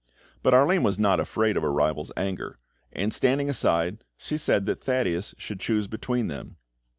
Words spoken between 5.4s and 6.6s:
choose between them.